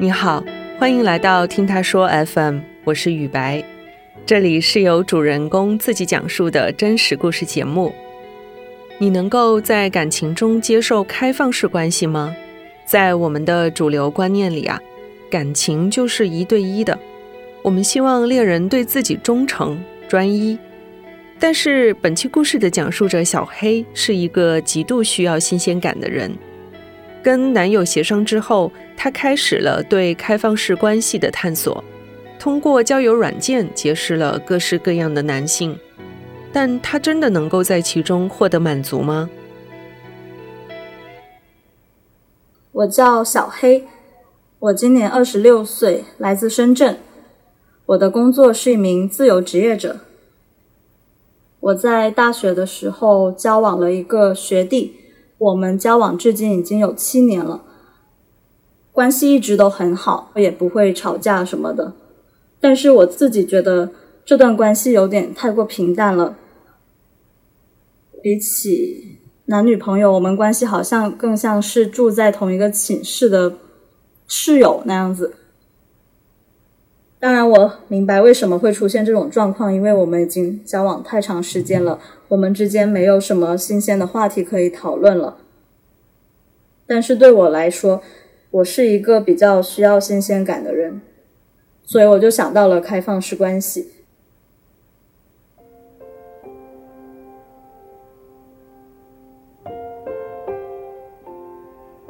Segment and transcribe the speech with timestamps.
[0.00, 0.44] 你好，
[0.78, 3.64] 欢迎来到听他说 FM，我是雨白，
[4.24, 7.92] 这里是由主人公自己讲述的真实故事节目。
[8.98, 12.34] 你能够在感情中接受开放式关系吗？
[12.84, 14.80] 在我们的主流观念里啊，
[15.30, 16.98] 感情就是一对一的，
[17.62, 19.78] 我们希望恋人对自己忠诚、
[20.08, 20.58] 专一。
[21.40, 26.34] 但是本期故事的讲述者小黑是一个极度需要新鲜感的人。
[27.22, 31.82] 跟男友协商之后，她开始了对开放式关系的探索，
[32.38, 35.78] 通过交友软件结识了各式各样的男性，
[36.52, 39.30] 但她真的能够在其中获得满足吗？
[42.72, 43.84] 我叫小黑，
[44.58, 46.98] 我今年二十六岁，来自深圳，
[47.86, 50.00] 我的工作是一名自由职业者。
[51.60, 54.94] 我在大学的时候交往了一个学弟。
[55.38, 57.62] 我们交往至今已经有七年了，
[58.90, 61.92] 关系一直都很好，也不会吵架什么的。
[62.58, 63.92] 但是我自己觉得
[64.24, 66.36] 这段关系有点太过平淡了，
[68.20, 73.54] 比起男女朋友，我们关系好像更像是住在同一个寝室的
[74.26, 75.36] 室友那样子。
[77.20, 81.98] 当然，我明白为什么会出现这种状况，因为我们已经交往太长时间了，
[82.28, 85.38] 我们之间没有什么新鲜的话题可以讨论了。
[86.86, 88.00] 但是对我来说，
[88.52, 91.00] 我是一个比较需要新鲜感的人，
[91.82, 93.90] 所以我就想到了开放式关系。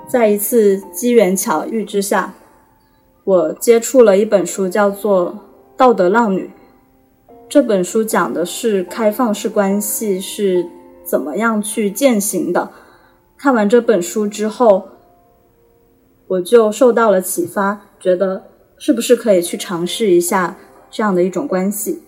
[0.06, 2.34] 在一次机缘巧遇之下。
[3.28, 5.32] 我接触了一本书，叫做
[5.76, 6.50] 《道德浪女》。
[7.46, 10.66] 这本书讲的是开放式关系是
[11.04, 12.70] 怎么样去践行的。
[13.36, 14.88] 看完这本书之后，
[16.26, 18.44] 我就受到了启发，觉得
[18.78, 20.56] 是不是可以去尝试一下
[20.90, 22.02] 这样的一种关系。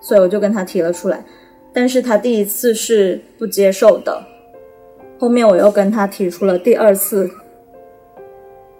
[0.00, 1.26] 所以我就跟他提了出来，
[1.72, 4.28] 但是他第一次是不接受的。
[5.22, 7.30] 后面我又跟他提出了第二次，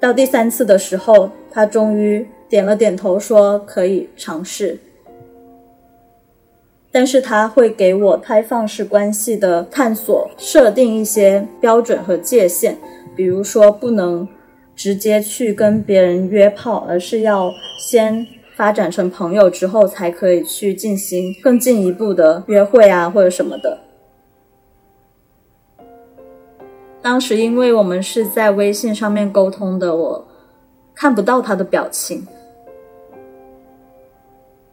[0.01, 4.77] 到第三次的时候，他终于点了点头，说可以尝试。
[6.91, 12.77] 但是他会给我开放式关系的探索设定一些标准和界限，
[13.15, 14.27] 比如说不能
[14.75, 18.27] 直接去跟别人约炮，而是要先
[18.57, 23.79] 发展成朋友之后，才可以去进行更进一步的约会啊，或者什么的。
[27.03, 30.25] 当时因为我们是在微信上面沟通的，我
[30.95, 32.25] 看不到他的表情，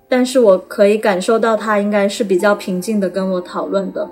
[0.07, 4.07] 但是我可以感受到他应该是比较平静的跟我讨论的。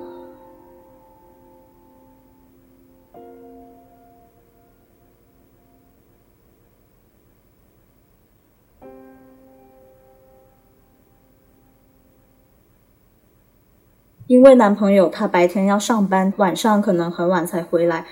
[14.28, 18.06] 因为男朋友他白天要上班，晚上可能很晚才回来。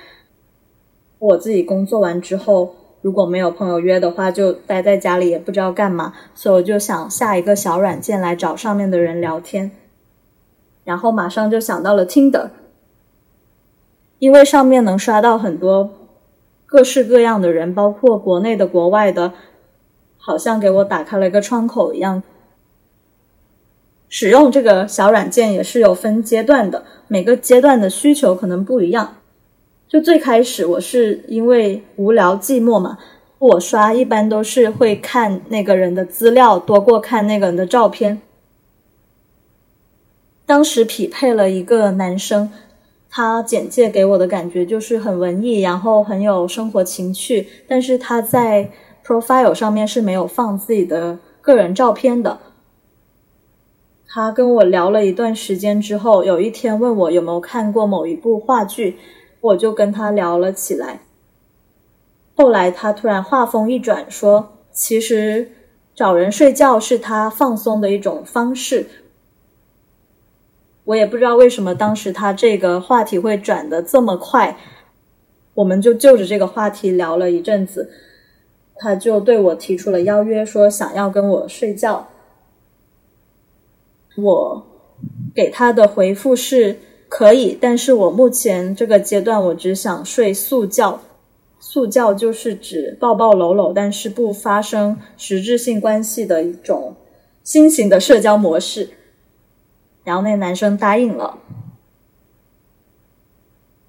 [1.20, 9.72] 我自己工作完之后，如果没有朋友约的话，就待在家里也不知道干嘛，所以我就想下一个小软件来找上面的人聊天。
[10.86, 12.50] 然后马上就想到了 Tinder，
[14.20, 15.90] 因为上面能刷到很多
[16.66, 19.34] 各式各样的人，包括国内的、国外的，
[20.18, 22.24] 好像给我打开了一个窗口一样。
[24.18, 29.18] 使用这个小软件也是有分阶段的，每个阶段的需求可能不一样。
[29.90, 32.98] 就最开始我是因为无聊寂寞嘛，
[33.40, 38.22] 我刷一般都是会看那个人的资料多过看那个人的照片。
[40.46, 42.50] 当时匹配了一个男生，
[43.10, 48.72] 他简介给我的感觉就是很文艺，然后很有生活情趣，但是他在
[49.06, 52.40] profile 上面是没有放自己的个人照片的。
[54.16, 58.98] 他跟我聊了一段时间之后，有一天问我有没有看过某一部话剧，
[59.42, 61.02] 我就跟他聊了起来。
[62.34, 65.52] 后来他突然话锋一转，说：“其实
[65.94, 68.88] 找人睡觉是他放松的一种方式。”
[70.86, 74.56] 我也不知道为什么当时他这个话题会转的这么快，
[75.56, 77.92] 我们就就着这个话题聊了一阵子，
[78.78, 82.08] 他就对我提出了邀约，说想要跟我睡觉。
[84.16, 84.66] 我
[85.34, 86.78] 给他的回复是
[87.10, 91.02] 可以，但是我目前这个阶段我只想睡素觉，
[91.60, 96.96] 素觉就是指抱抱搂搂，但是不发生实质性关系的一种
[97.44, 98.90] 新型的社交模式。
[100.04, 101.40] 然后那男生答应了，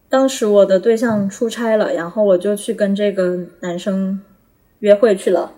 [0.09, 4.21] 当时我的对象出差了，然后我就去跟这个男生
[4.79, 5.53] 约会去了。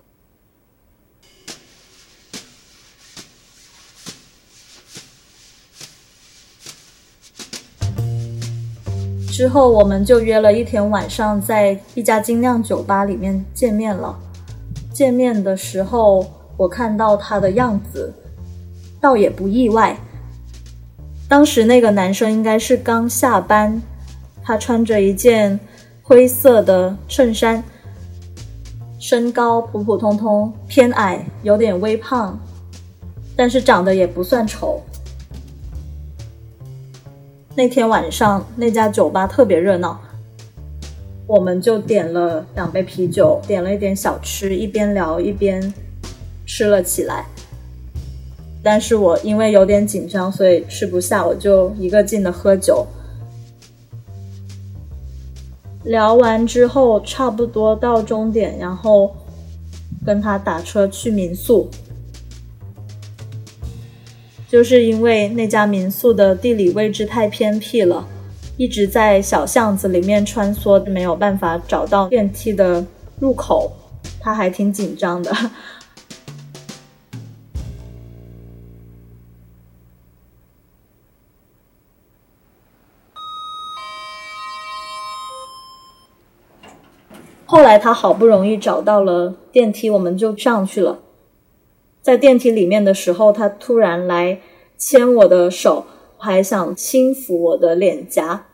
[9.38, 14.18] 之后我们就约了一天晚上，在一家精酿酒吧里面见面了。
[14.92, 16.26] 见面的时候，
[16.56, 18.12] 我看到他的样子，
[19.00, 19.96] 倒也不意外。
[21.28, 23.80] 当时那个男生应该是刚下班，
[24.42, 25.60] 他穿着一件
[26.02, 27.62] 灰色的衬衫，
[28.98, 32.36] 身高普普通通，偏矮，有点微胖，
[33.36, 34.82] 但是长得也不算丑。
[37.58, 40.00] 那天晚上那家酒吧特别热闹，
[41.26, 45.74] 我们就点了两杯啤酒，点了一点小吃，一边聊一边
[46.46, 47.26] 吃了起来。
[48.62, 52.86] 但是我因为有点紧张，所以吃不下，我就一个劲的喝酒。
[55.82, 59.12] 聊完之后，差不多到终点，然后
[60.06, 61.68] 跟他打车去民宿。
[64.50, 68.08] 就是因为那家民宿的地理位置太偏僻了，
[68.56, 72.82] 一直在小巷子里面穿梭，没有办法找到电梯的
[73.20, 73.70] 入口，
[74.18, 75.30] 他还挺紧张的。
[87.44, 90.98] 后来他好不容易找到了电梯，我们就上去了。
[92.08, 94.40] 在电梯里面的时候，他突然来
[94.78, 95.84] 牵我的手，
[96.16, 98.46] 还想轻抚我的脸颊。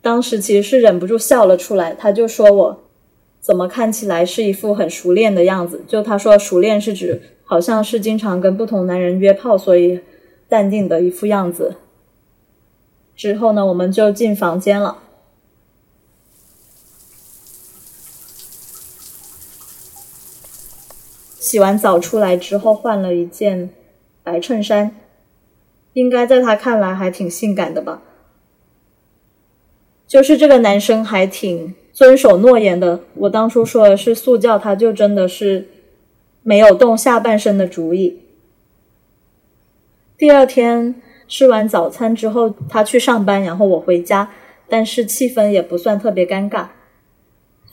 [0.00, 1.94] 当时其实是忍不住笑了出来。
[1.94, 2.82] 他就说我
[3.40, 5.84] 怎么看起来是一副很熟练的样子？
[5.86, 10.00] 就他说熟练是指好像是经常跟不同男人约炮，所以
[10.48, 11.76] 淡定的一副样子。
[13.14, 15.01] 之后呢，我们就进房间了。
[21.52, 23.68] 洗完澡出来之后，换了一件
[24.22, 24.96] 白衬衫，
[25.92, 28.00] 应该在他看来还挺性感的吧。
[30.06, 33.00] 就是这个男生还挺遵守诺言的。
[33.16, 35.68] 我当初说的是速教，他就真的是
[36.42, 38.20] 没有动下半身的主意。
[40.16, 44.30] 第二天吃完早餐之后，他去上班，然后我回家，
[44.70, 46.68] 但是气氛也不算特别尴尬。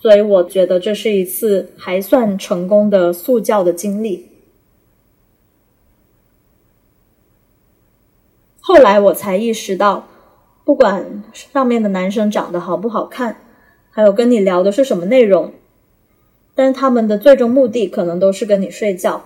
[0.02, 4.28] 所以我觉得这是一次还算成功的速教的经历。
[8.62, 10.08] 后来我才意识到，
[10.64, 13.42] 不管上面的男生长得好不好看，
[13.90, 15.52] 还有跟你聊的是什么内容，
[16.56, 19.26] 但他们的最终目的可能都是跟你睡觉。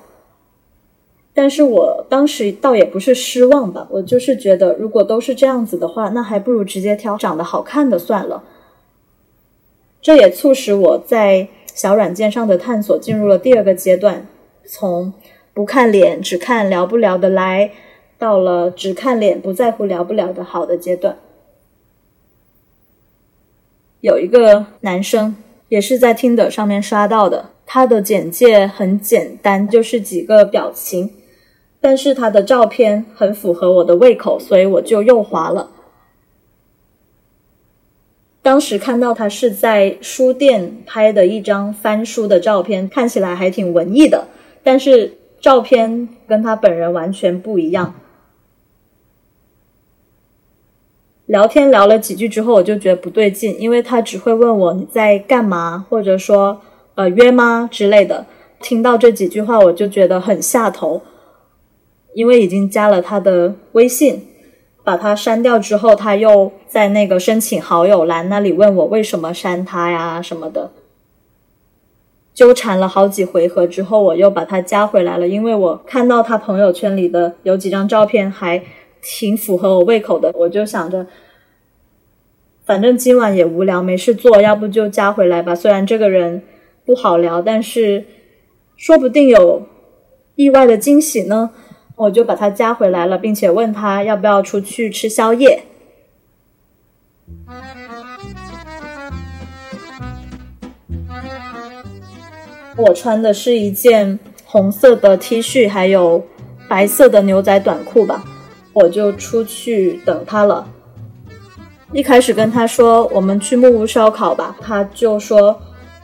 [1.35, 8.43] 但是我当时倒也不是失望吧，我就是觉得，如果都是这样子的话，那还不如直接挑长得好看的算了。
[10.03, 14.27] 这也促使我在小软件上的探索进入了第二个阶段，
[14.65, 15.13] 从
[15.53, 17.71] 不看脸只看聊不聊得来，
[18.19, 21.17] 到了只看脸不在乎聊不聊得好的阶段。
[24.01, 25.37] 有一个男生
[25.69, 31.11] 也是在听的上面刷到的，他的简介很简单，就是几个表情，
[31.79, 35.71] 但是他的照片很符合我的胃口，所以我就又滑了。
[38.43, 44.27] 当时看到他是在书店拍的一张翻书的照片，看起来还挺文艺的，
[44.61, 47.95] 但是照片跟他本人完全不一样。
[51.25, 56.61] 聊天聊了几句之后，我就觉得不对劲，因为他只会问我你在干嘛，或者说
[56.95, 58.25] 呃约吗之类的。
[58.61, 61.01] 听到这几句话，我就觉得很下头，
[62.13, 64.27] 因为已经加了他的微信。
[64.83, 70.71] 把他删掉之后，他又在那个申请好友栏那里问我为什么删他呀什么的，
[72.33, 78.61] 纠缠了好几回合之后，我又把他加回来了，因为我看到他朋友圈里的有几张照片还
[79.01, 81.05] 挺符合我胃口的，我就想着，
[82.65, 85.55] 反正今晚也无聊没事做，要不就加回来吧。
[85.55, 86.43] 虽然这个人
[86.85, 88.03] 不好聊，但是
[88.75, 89.63] 说不定有
[90.35, 91.51] 意外的惊喜呢。
[92.03, 95.63] 我就把他加回来了，并且问他要不要出去吃宵夜。
[102.75, 106.25] 我穿的是一件红色的 T 恤，还有
[106.67, 108.25] 白色的牛仔短裤吧，
[108.73, 110.67] 我就出去等他了。
[111.93, 115.61] 一开始跟他说我们去木屋烧烤吧，他就说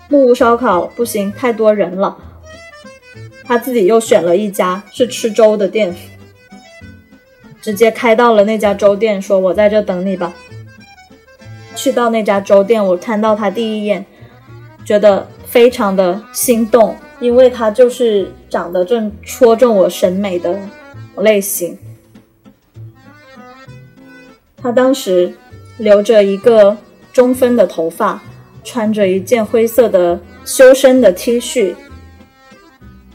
[0.08, 2.16] 木屋烧烤不行，太多人了。
[3.50, 5.96] 他自己又选了一家是吃粥的店，
[7.60, 10.32] 直接开到了那家粥店，说我在这等你吧。
[11.76, 14.06] 去到那家粥店，我看到他第一眼，
[14.86, 20.60] 觉得非常的心动，因为他就是长得正戳中我审美的
[21.18, 21.76] 类型。
[24.62, 25.34] 他当时
[25.80, 26.78] 留着一个
[27.12, 28.22] 中分的头发，
[28.64, 31.74] 穿着一件灰色的修身的 T 恤，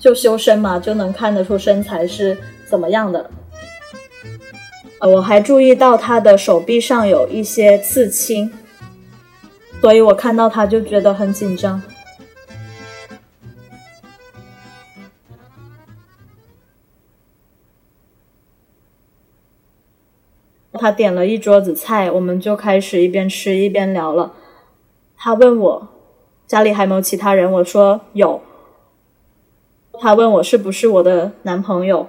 [0.04, 3.30] 就修身嘛，就能看得出身材是怎么样的。
[5.00, 8.52] 我还注意到他的手臂上有一些刺青，
[9.80, 11.80] 所以我看到他就觉得很紧张。
[20.74, 24.34] 他点了一桌子菜，我们就开始一边吃一边聊了。
[25.16, 25.88] 他问我
[26.46, 28.42] 家里还有没有其他人，我说有。
[30.00, 32.06] 他问我是不是我的男朋友。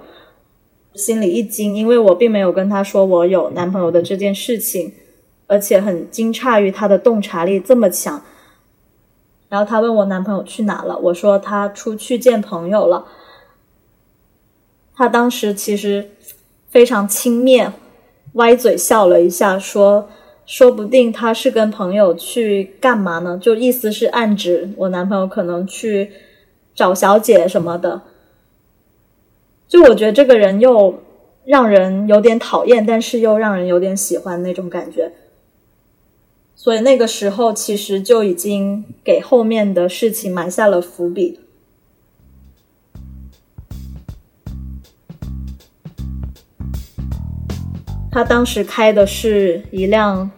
[0.94, 4.94] 心里一惊，因为我并没有跟他说我有男朋友的这件事情，
[5.46, 8.22] 而且很惊诧于他的洞察力这么强。
[9.50, 13.04] 然后他问我男朋友去哪了，我说他出去见朋友了。
[14.94, 16.12] 他当时其实
[16.70, 17.70] 非常轻蔑，
[18.32, 20.08] 歪嘴笑了一下，说
[20.46, 23.38] 说不定他是跟朋友去干嘛呢？
[23.38, 26.10] 就意思是暗指我男朋友可能去
[26.76, 28.02] 找小姐什么的。
[29.66, 31.02] 就我觉得这个人又
[31.44, 35.12] 让人有点讨厌，但是又让人有点喜欢那种感觉，
[36.54, 41.40] 所以那个时候其实就已经给后面的事情埋下了伏笔。
[48.10, 50.30] 他当时开的是一辆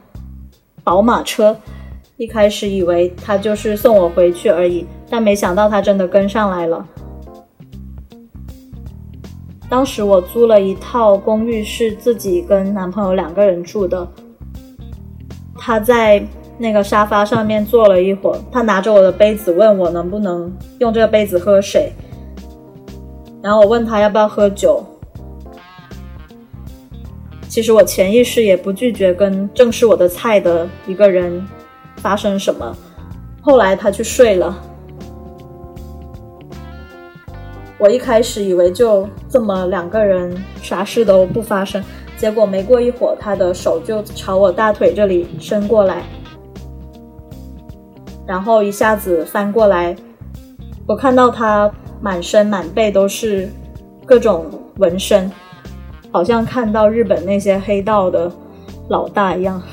[0.82, 1.60] 宝马车，
[2.16, 6.86] 一开始以为他就是送我回去而已，但没想到他真的跟上来了。
[9.68, 14.06] 当时我租了一套公寓，是自己跟男朋友两个人住的。
[15.58, 21.92] 他在那个沙发上面坐了一会儿，他拿着我的杯子问我能不能用这个杯子喝水，
[23.42, 24.82] 然后我问他要不要喝酒。
[27.48, 31.46] 其实我潜意识也不拒绝跟正是我的菜的一个人
[31.96, 32.74] 发生什么。
[33.42, 34.58] 后来他去睡了。
[37.80, 41.80] 我一开始以为就这么两个人啥事都不发生，
[42.16, 46.02] 结果没过一会儿，他的手就朝我大腿这里伸过来，
[48.26, 49.94] 然后一下子翻过来，
[50.88, 53.48] 我看到他满身满背都是
[54.04, 54.46] 各种
[54.78, 55.30] 纹身，
[56.10, 58.28] 好像看到日本那些黑道的
[58.88, 59.62] 老大一样。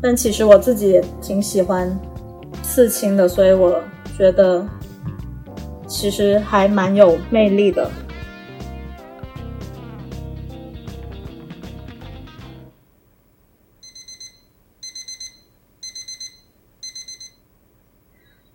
[0.00, 1.98] 但其实我自己也挺喜欢
[2.62, 3.74] 刺青的，所以我。
[4.16, 4.66] 觉得
[5.86, 7.90] 其实还蛮有魅力的。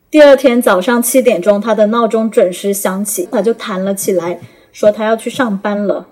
[0.10, 4.40] 第二天早上七点钟，他的闹钟准时响起，他就弹了起来，
[4.72, 6.08] 说他要去上班了。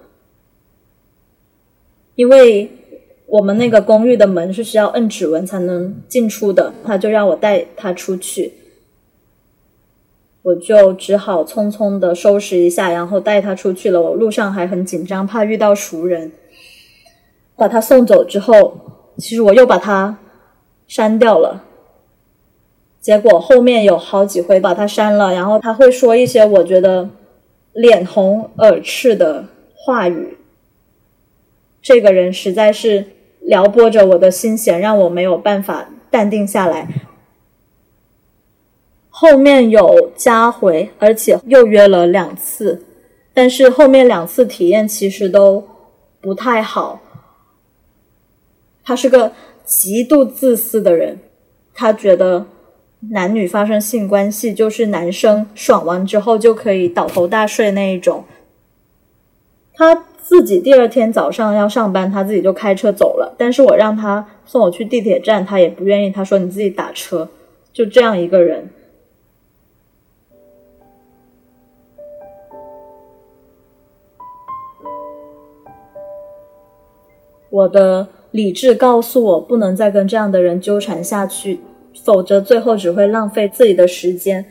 [2.13, 2.71] 因为
[3.25, 8.53] 我们那个公寓的门是需要摁指纹才能进出的，他就让我带他出去。
[10.41, 14.01] 我就只好匆匆的收拾一下，然后带他出去了。
[14.01, 16.31] 我路上还很紧张，怕遇到熟人。
[17.57, 18.77] 把他送走之后，
[19.17, 20.17] 其实我又把他
[20.87, 21.65] 删掉了。
[23.01, 27.09] 结果后面有好几回把他删了，然后他会说一些我觉得
[27.73, 30.37] 脸红耳赤的话语。
[31.81, 33.05] 这个人实在是
[33.41, 36.87] 撩拨着我的心弦，让我没有办法淡定下来。
[39.21, 42.85] 后面有加回，而且又约了两次，
[43.33, 45.61] 但是后面两次体验其实都
[46.21, 47.01] 不太好。
[48.81, 49.33] 他是个
[49.65, 51.19] 极度自私的人，
[51.73, 52.45] 他觉得
[53.11, 58.23] 男女发生性关系就是男生爽完之后就可以倒头大睡那一种。
[59.73, 67.27] 他自己第二天早上要上班，他自己就开车走了，但是我让他送我去地铁站，他也不愿意，他说你自己打车，
[67.73, 68.69] 就这样一个人。
[77.59, 81.59] 我的理智告诉我，不能再跟这样的人纠缠下去，
[82.05, 84.45] 否则最后只会浪费自己的时间。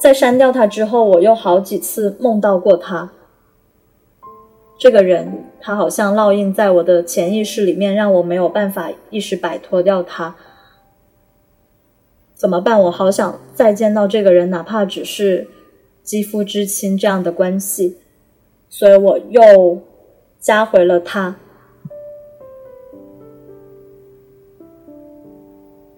[0.00, 3.12] 在删掉他之后，我又好几次梦到过他。
[4.76, 10.34] 这个人，他好像烙印在我的潜意识里面，让我没有办法一时摆脱掉他。
[12.34, 12.80] 怎么办？
[12.82, 15.46] 我好想再见到这个人，哪怕只是
[16.02, 17.98] 肌肤之亲这样的关系。
[18.68, 19.82] 所以我又
[20.40, 21.36] 加回了他。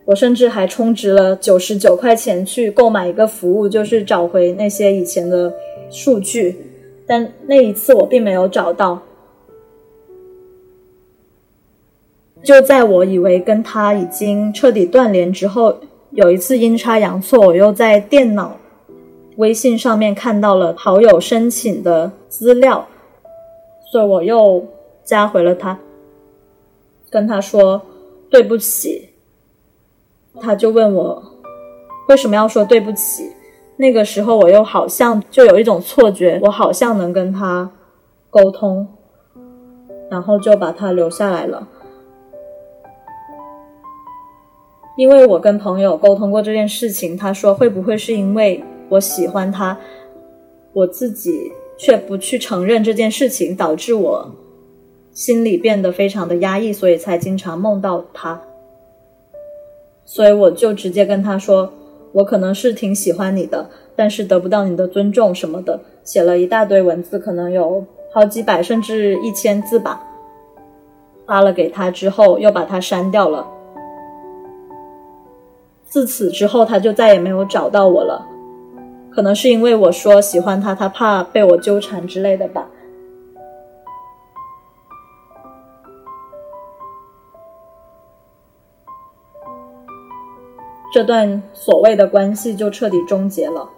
[0.06, 5.50] 我甚至还充值了九十九块钱去购买一个服务，就是找回那些以前的
[5.90, 6.56] 数据，
[7.06, 9.00] 但那一次我并没有找到。
[12.42, 15.74] 就在我以为跟他已经彻底断联之后，
[16.10, 18.58] 有一次阴差阳错，我又在电脑
[19.36, 22.86] 微信上面看到了好友申请的资料，
[23.90, 24.62] 所以我又
[25.02, 25.78] 加回了他，
[27.08, 27.80] 跟他说
[28.28, 29.08] 对不起。
[30.40, 31.22] 他就问我
[32.08, 33.30] 为什么要说对不起？
[33.76, 37.70] 那个时候我又好像就有一种错觉，我好像能跟他
[38.30, 38.86] 沟通，
[40.10, 41.66] 然后就把他留下来了。
[44.96, 49.76] 因为我跟朋友沟通过这件事情，他说会不会是因为我喜欢他，
[50.72, 54.30] 我自己却不去承认这件事情，导致我
[55.10, 58.40] 心里变得非常的压抑，所以才经常梦到他。
[60.04, 61.72] 所以我就直接跟他说，
[62.12, 70.02] 我可能是挺喜欢你的，但是得不到你的尊重什么的，写了一大堆文字，可能有好几百甚至一千字吧，
[71.26, 73.46] 发了给他之后又把他删掉了。
[75.86, 78.26] 自此之后，他就再也没有找到我了，
[79.10, 82.68] 可能是因为我说喜欢他，他怕被我纠缠之类的吧。
[90.94, 93.68] 这段所谓的关系就彻底终结了。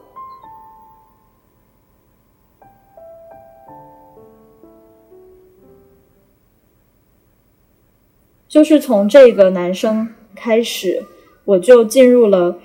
[8.46, 11.02] 就是从这个男生开始，
[11.46, 12.58] 我就进入了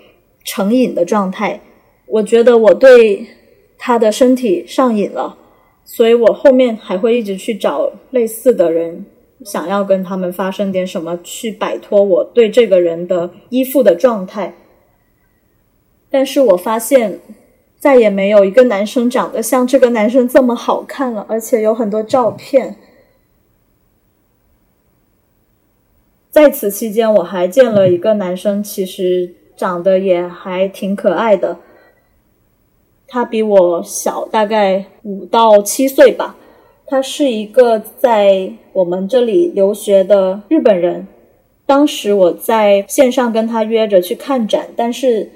[0.44, 1.62] 成瘾的状态。
[2.06, 3.26] 我觉得我对
[3.78, 5.38] 他的身体上瘾了，
[5.86, 9.06] 所以我后面还会一直去找类似的人。
[9.46, 14.54] 想要跟他们发生点什么，去摆脱我对这个人的依附的状态，
[16.10, 17.20] 但是我发现
[17.80, 22.76] 再也没有一个男生长得像这个男生这么好看了，而且有很多照片。
[26.30, 31.58] 在此期间，我还见了一个男生，其实长得也还挺可爱的，
[33.08, 36.38] 他比我小大概五到七岁吧。
[36.92, 41.08] 他是一个在我们这里留学的日本人。
[41.66, 45.32] 当时我在线上跟他约着去看展，但是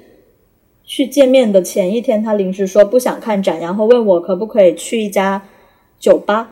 [0.84, 5.40] 去见面的前一天，他临时说不想看展，然后问我可不可以去一家
[5.98, 6.50] 酒吧。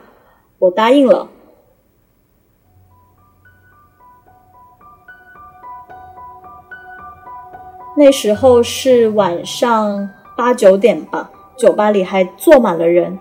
[0.59, 1.29] 我答应了。
[7.95, 13.19] 那时候是晚上八九点吧，酒吧里还坐满了人。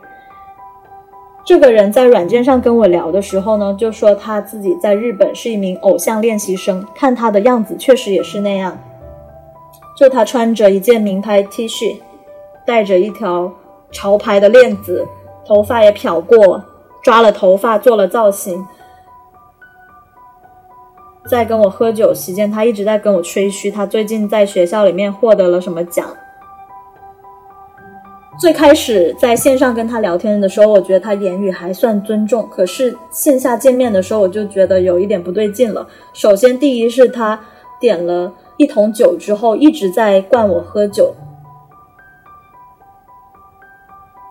[1.45, 8.77] 这个人在软件上跟我聊的时候呢，就说他自己在日本是一名偶像练习生，看他的样子确实也是那样。
[9.97, 11.97] 就他穿着一件名牌 T 恤，
[12.65, 13.51] 戴着一条
[13.91, 15.05] 潮牌的链子，
[15.45, 16.63] 头发也漂过，
[17.01, 18.65] 抓了头发做了造型，
[21.29, 26.07] 在跟我喝酒期间，他一直在跟我吹嘘他最近在学校里面获得了什么奖。
[28.39, 32.47] 最开始在线上跟他聊天的时候，我觉得他言语还算尊重。
[32.49, 35.87] 可是线下见面的时候，我就觉得有一点不对劲了。
[36.13, 37.39] 首先，第一是他
[37.79, 41.13] 点了一桶酒之后，一直在灌我喝酒。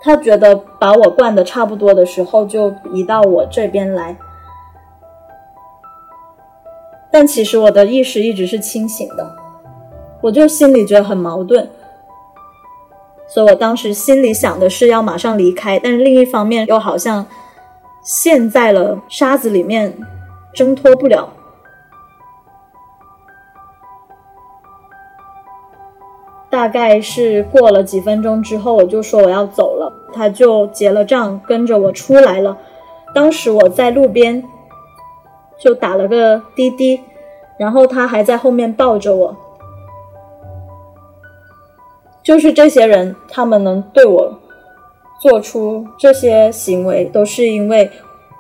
[0.03, 4.17] 他觉得把我灌的差不多的时候，就移到我这边来。
[7.11, 9.37] 但其实我的意识一直是清醒的，
[10.21, 11.71] 我就心里觉得很矛盾。
[13.33, 17.25] 所以我当时心里想的是要马上离开，但是另一方面又好像
[18.03, 19.97] 陷在了沙子里面，
[20.53, 21.33] 挣脱不了。
[26.51, 32.59] 大概是过了几分钟之后，我就说我要走了，他就结了账，跟着我出来了。
[33.15, 34.45] 当时我在路边
[35.59, 37.01] 就打了个滴滴，
[37.57, 39.35] 然后他还在后面抱着我。
[42.33, 44.41] 就是这些人，他们能对我
[45.21, 47.91] 做出这些行为，都是因为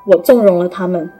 [0.06, 1.12] 我纵容了他们。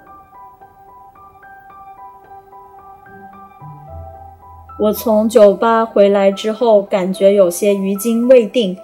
[4.81, 8.75] 我从酒吧回来之后，感觉有些余惊未定。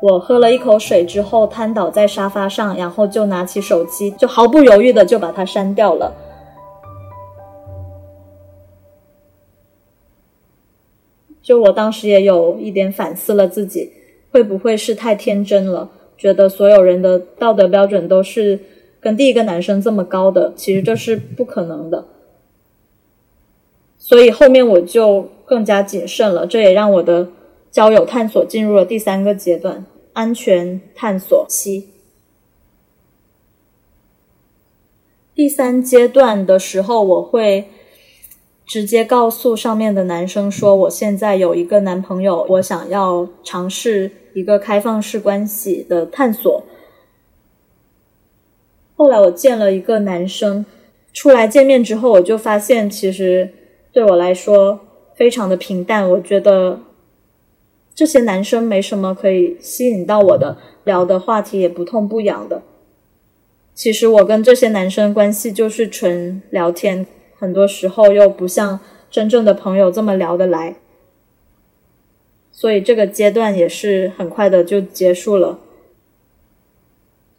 [0.00, 6.10] 我喝了一口水之后，瘫倒在沙发上，然后就拿起手机，就毫不犹豫的就把它删掉了。
[11.44, 13.92] 就我当时也有一点反思了自己，
[14.32, 15.90] 会不会是太天真了？
[16.16, 18.58] 觉得所有人的道德标准都是
[18.98, 22.06] 跟第一个男生这么高的，其实这是不可能的。
[23.98, 26.46] 所以后面我就更加谨慎了。
[26.46, 27.28] 这也让我的
[27.70, 31.90] 交友探索进入了第三个阶段——安全探索期。
[35.34, 37.68] 第三阶段的时候，我会
[38.66, 46.64] 直接告诉上面的男生说：“我现在有一个男朋友，我想要尝试一个开放式关系的探索。”
[48.96, 50.64] 后来我见了一个男生，
[51.12, 53.50] 出来见面之后，我就发现其实
[53.92, 54.80] 对我来说
[55.14, 56.08] 非常的平淡。
[56.10, 56.80] 我觉得
[57.94, 62.62] 这些男生没什么可以吸引到我的，聊的话题也不痛不痒的。
[63.74, 67.04] 其实我跟这些男生关系就是纯聊天，
[67.44, 68.80] 很多时候又不像
[69.10, 70.76] 真正的朋友这么聊得来，
[72.50, 75.58] 所以这个阶段也是很快的就结束了。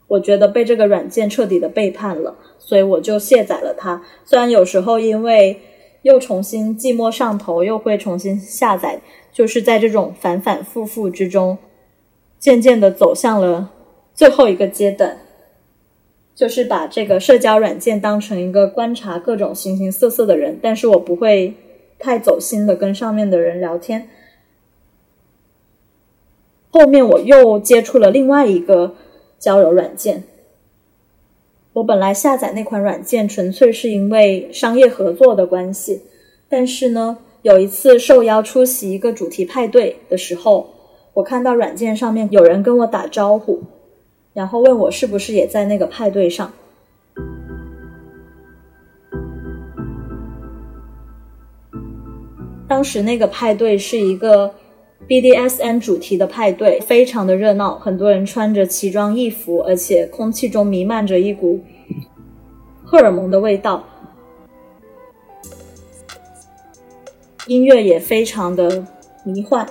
[0.06, 4.04] 我觉得被这个软件彻底的背叛了，所以我就卸载了它。
[4.26, 5.60] 虽然有时候因为
[6.04, 9.02] 又重新寂寞上头，又会重新下载，
[9.34, 11.58] 就是在这种反反复复之中，
[12.38, 13.72] 渐渐的走向了
[14.14, 15.25] 最后一个阶段。
[16.36, 21.54] 就是把这个社交软件当成一个观察各种形形色色的人，但是我不会
[21.98, 24.10] 太走心的跟上面的人聊天。
[26.70, 28.96] 后面我又接触了另外一个
[29.40, 30.24] 交友软件。
[31.72, 36.02] 我本来下载那款软件纯粹是因为商业合作的关系，
[36.50, 40.70] 但是呢，有一次受邀出席一个主题派对的时候，
[41.14, 43.64] 我看到软件上面有人跟我打招呼。
[44.36, 46.52] 然后问我是不是也在那个派对上？
[52.68, 54.54] 当时那个派对是一个
[55.08, 61.62] BDSN 主题的派对，非常的热闹，很多人穿着奇装异服，而且空气中弥漫着一股
[62.84, 63.86] 荷尔蒙的味道，
[67.48, 68.86] 音乐也非常的
[69.24, 69.66] 迷幻，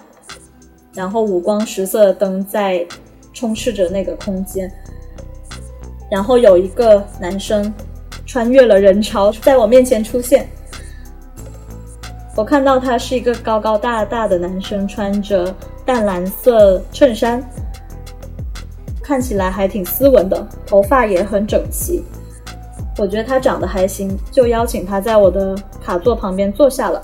[0.95, 2.87] 然后五光十色的灯在。
[3.35, 4.73] 充斥着那个空间，
[6.11, 7.75] 然后有一个男生
[8.25, 10.49] 穿越了人潮，在我面前出现。
[12.37, 17.43] 我看到他是一个高高大大的男生，穿着淡蓝色衬衫，
[19.03, 22.03] 看起来还挺斯文的，头发也很整齐。
[22.97, 27.03] 我觉得他长得还行，就邀请他在我的卡座旁边坐下了。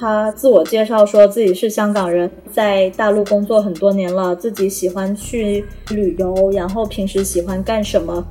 [0.00, 8.26] 他自我介绍说自己是香港人，在大陆工作很多年了，自己喜欢去旅游，然后平时喜欢干什么？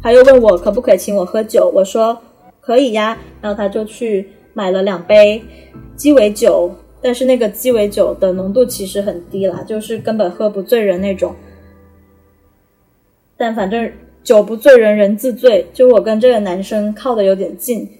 [0.00, 2.16] 他又问我可不可以请我喝酒，我说
[2.60, 5.42] 可以呀，然后他就去买了两杯
[5.96, 6.70] 鸡尾酒，
[7.02, 11.34] 但是那个鸡尾酒的浓度其实很低啦，就是根本喝不醉人那种。
[13.36, 13.90] 但反正
[14.22, 17.90] 酒不醉人人自醉，就我跟这个男生靠的有点近。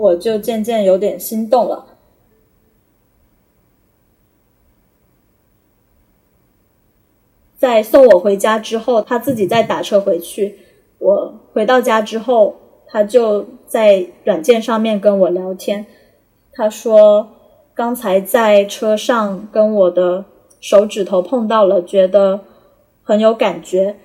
[0.00, 1.84] 我就渐渐有点心动了。
[7.58, 10.58] 在送我回家之后，他自己再打车回去。
[10.98, 15.84] 我回到家之后，他就在软件上面跟我聊天。
[16.52, 17.28] 他说
[17.74, 20.24] 刚才在车上跟我的
[20.60, 22.40] 手指头碰到了，觉得
[23.02, 23.96] 很有感觉。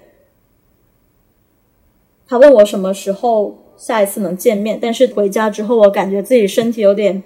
[2.28, 3.60] 他问我什么时候。
[3.76, 7.24] 下一次能见面，但是回家之后，我感觉自己身体有点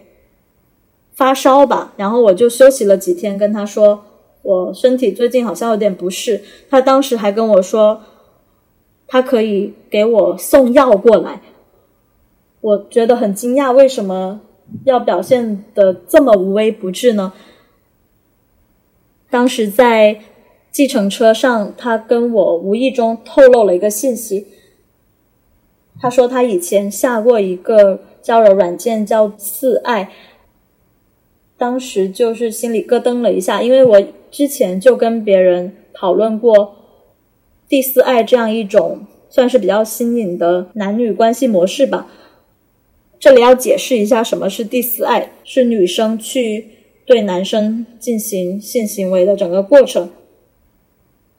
[1.12, 4.06] 发烧吧，然后我就休息了几天，跟他说
[4.47, 6.41] 我身体最近好像有点不适。
[6.69, 8.01] 他当时还跟我说，
[9.05, 11.41] 他可以给我送药过来。
[12.62, 14.39] 我觉得很惊讶，为什么
[14.86, 17.33] 要表现的这么无微不至呢？
[19.29, 20.21] 当时在
[20.71, 24.47] 计程车上，他跟我无意中透露了一个信息。
[25.99, 30.10] 他说他以前下过一个交友软件叫四爱，
[31.58, 36.76] 当时就是心里咯噔了一下，因为我之前就跟别人讨论过
[37.67, 42.08] 第四爱这样一种算是比较新颖的男女关系模式吧。
[43.20, 46.67] 这里要解释一下什么是第四爱，是女生去
[47.06, 50.12] 对男生进行性行为的整个过程。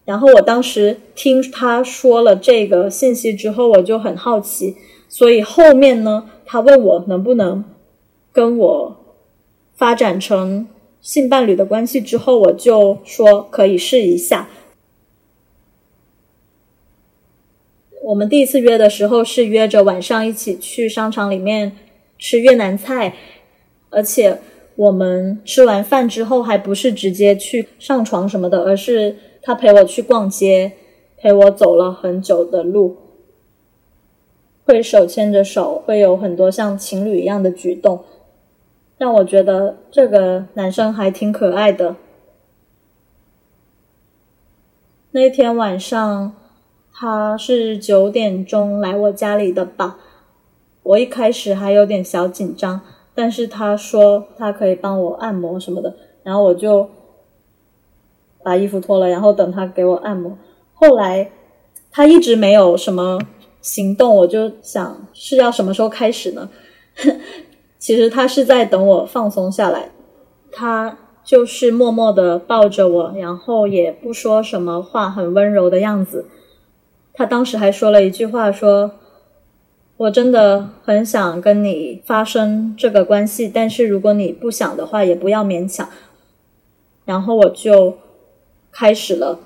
[0.04, 4.74] 然后我当时听他说了这个信息之后，我就很好奇，
[5.09, 7.64] 所以后面呢，他问我能不能
[8.33, 8.96] 跟我
[9.78, 10.68] 发展成
[11.00, 14.50] 性伴侣的关系之后，我就说可以试一下。
[18.02, 21.72] 我们第一次约的时候是约着晚上一起去商场里面
[22.18, 23.14] 吃越南菜，
[23.88, 24.38] 而且
[24.76, 29.16] 我们吃完饭之后还不是直接去上床什么的，而是。
[29.40, 30.72] 他陪我去逛街，
[31.16, 32.96] 陪我走了很久的路。
[34.64, 38.04] 会手牵着手，会有很多像情侣一样的举动，
[38.98, 41.94] 让我觉得这个男生还挺可爱的。
[45.12, 46.34] 那天晚上，
[46.92, 49.98] 他是九点钟来我家里的吧？
[50.82, 52.80] 我一开始还有点小紧张，
[53.14, 56.90] 但是他说他可以帮我按摩什么的，然后我就
[58.42, 60.37] 把衣服脱了，然后等他给我按摩。
[60.74, 61.30] 后来
[61.90, 63.18] 他一直没有什么
[63.61, 66.50] 行动，我就想是要什么时候开始呢？
[67.88, 69.92] 其实他是在等我放松下来，
[70.53, 76.27] 他就是默默的抱着我，然后也不说什么话，很温柔的样子。
[77.14, 78.90] 他当时还说了一句话，说。
[79.96, 85.88] 我真的很想跟你发生这个关系，但是如果你不想的话，也不要勉强。
[87.07, 87.96] 然后我就
[88.70, 89.40] 开始了，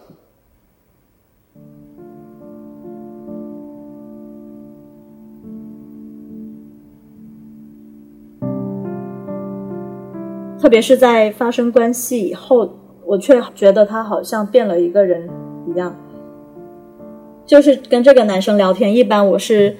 [10.62, 12.70] 特别是在发生关系以后，
[13.04, 15.28] 我却觉得他好像变了一个人
[15.68, 15.92] 一样。
[17.44, 19.76] 就是跟这个男生聊天，一般我是。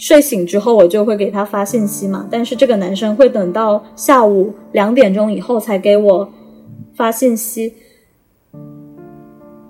[0.00, 2.24] 睡醒之后，我就会给他发信息嘛。
[2.30, 6.28] 但是这个男生会等到下午两点钟以后才给我
[6.94, 7.74] 发信息。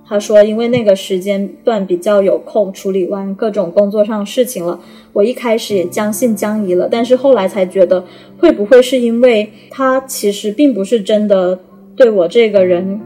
[0.08, 4.80] 他说，因为那个时间段比较有空，处理完各种工作上事情了。
[5.12, 8.04] 我一开始也将信将疑了，但是后来才觉得，
[8.38, 11.58] 会不会是因为他其实并不是真的
[11.94, 13.00] 对我这个人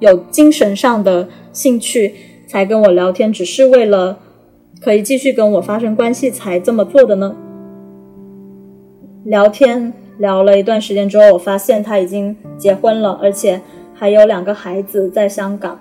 [0.00, 2.14] 有精神上的兴趣，
[2.46, 4.20] 才跟我聊天，只是为了。
[4.80, 7.34] 可以继续跟我发生关系才这么做的呢？
[9.24, 13.62] 聊天聊了一段时间之后，我发现他已经结婚了，而且
[13.94, 15.78] 还有两个孩子在香港。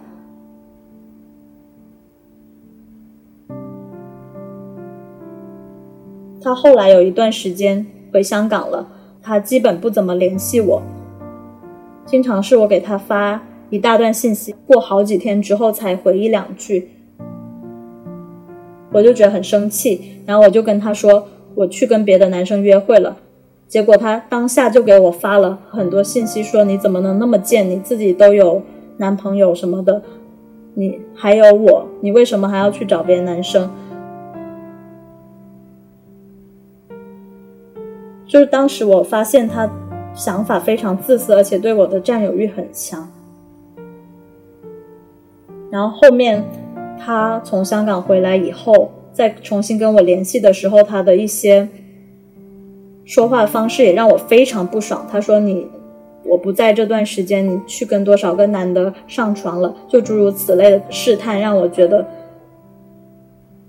[6.43, 8.85] 他后来有一段时间回香港了，
[9.21, 10.81] 他基本不怎么联系我，
[12.05, 16.89] 经常是我给他发一大段信息，过好几天之后才回一两句。
[18.91, 21.25] 我就觉得很生气，然后我就跟他说
[21.55, 23.15] 我去跟别的男生约会了，
[23.69, 27.67] 结果他当下就给我发了很多信息，说你怎么能那么贱？
[27.69, 28.61] 你自己都有
[28.97, 30.01] 男朋友什么的，
[30.73, 33.71] 你还有我，你为什么还要去找别的男生？
[38.33, 39.69] 就是当时我发现他
[40.15, 43.07] 想法非常自私，而且对我的占有欲很强，
[45.69, 46.43] 然后后面。
[47.05, 51.67] 他从香港回来以后，再重新跟我联系的时候，他的一些
[53.03, 55.05] 说话方式也让我非常不爽。
[55.11, 55.67] 他说：“你
[56.23, 62.07] 我不在这段时间，你去跟多少个男的上床了？”就诸如此类的试探，让我觉得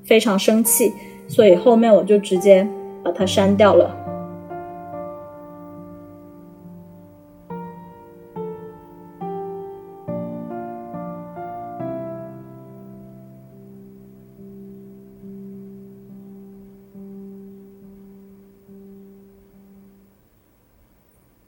[0.04, 0.92] 非常生气。
[1.26, 2.64] 所以后面我就直接
[3.02, 4.03] 把他删掉了。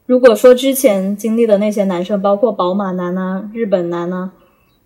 [0.07, 4.31] 如果说之前经历的那些男生，包括宝马男啊、日本男啊，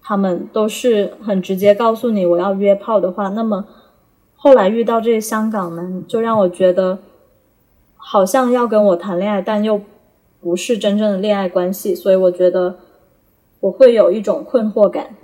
[0.01, 3.67] 他们都是很直接告诉你我要约炮的话，那么
[4.35, 6.97] 后来遇到这些香港男，就让我觉得
[7.95, 9.79] 好像要跟我谈恋爱，但又
[10.41, 12.77] 不是真正的恋爱关系，所以我觉得
[13.59, 15.15] 我会有一种困惑感，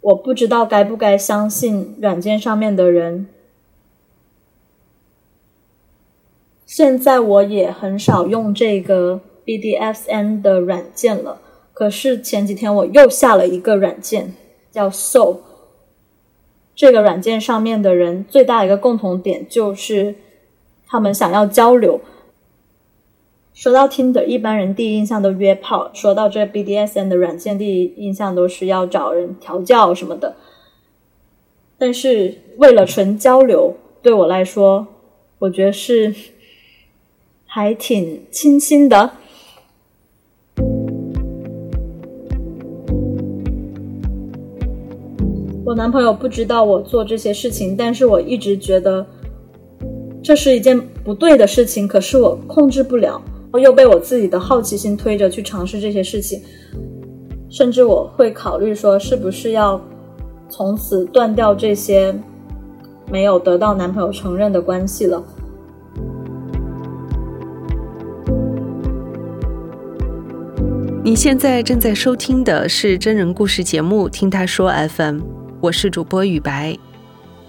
[0.00, 3.28] 我不知道该不该相信软件上面的人。
[6.72, 11.38] 现在我也很少用这个 BDSN 的软件了。
[11.74, 14.32] 可是前几天我又下了一个软件，
[14.70, 15.40] 叫 Soul。
[16.74, 20.14] 这个软件上面的人最大一个共同点就是
[20.86, 22.00] 他们想要交流。
[23.52, 30.36] 说到 Tinder，一般人第一印象都约炮；说到这 BDSN 的软件，第一印象都是要找人调教什么的。
[31.76, 34.86] 但是为了纯交流，对我来说，
[35.40, 36.14] 我觉得是。
[37.54, 39.10] 还挺清新的。
[45.62, 49.06] 我男朋友不知道我做这些事情，但是我一直觉得
[50.22, 53.20] 这是一件不对的事情，可是我控制不了，
[53.52, 56.40] 我又被我自己的好奇心推着去尝试这些事情，
[57.50, 59.78] 甚至我会考虑说，是不是要
[60.48, 62.18] 从此断掉这些
[63.10, 65.22] 没有得到男朋友承认的关系了。
[71.04, 75.16] 你现在正在收听的是真人故事节目《听他说 FM》，
[75.60, 76.78] 我是主播雨白。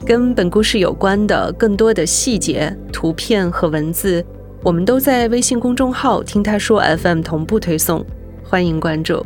[0.03, 4.25] 跟本故事有关的更多的细节、图片和文字，
[4.63, 8.03] 我们都在微信公众号“听他说 FM” 同步推送，
[8.43, 9.23] 欢迎关注。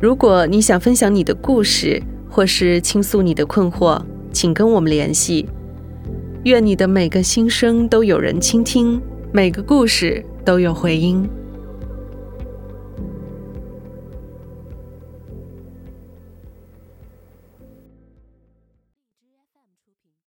[0.00, 2.00] 如果你想分享你的故事，
[2.30, 4.00] 或是倾诉你的困惑，
[4.32, 5.48] 请跟我们联系。
[6.44, 9.02] 愿你的每个心声都有人倾听，
[9.32, 11.28] 每个故事都有回音。